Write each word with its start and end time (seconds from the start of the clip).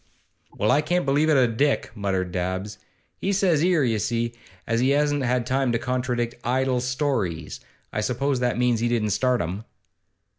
'Well, 0.57 0.71
I 0.71 0.81
can't 0.81 1.05
believe 1.05 1.29
it 1.29 1.37
o' 1.37 1.45
Dick,' 1.45 1.91
muttered 1.93 2.31
Dabbs. 2.31 2.79
'He 3.19 3.31
says 3.31 3.61
'ere, 3.63 3.83
you 3.83 3.99
see, 3.99 4.33
as 4.65 4.79
he 4.79 4.89
hasn't 4.89 5.45
time 5.45 5.71
to 5.73 5.77
contradict 5.77 6.33
"idle 6.43 6.81
stories." 6.81 7.59
I 7.93 8.01
suppose 8.01 8.39
that 8.39 8.57
means 8.57 8.79
he 8.79 8.87
didn't 8.89 9.11
start 9.11 9.41
'em. 9.41 9.63